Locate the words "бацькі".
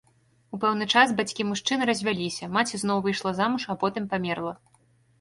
1.19-1.45